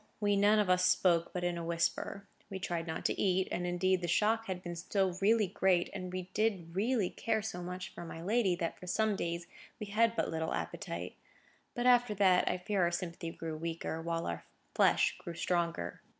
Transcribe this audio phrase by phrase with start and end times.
[0.19, 3.67] We none of us spoke but in a whisper: we tried not to eat; and
[3.67, 7.89] indeed the shock had been so really great, and we did really care so much
[7.93, 9.45] for my lady, that for some days
[9.79, 11.17] we had but little appetite.
[11.75, 14.43] But after that, I fear our sympathy grew weaker, while our
[14.73, 16.01] flesh grew stronger.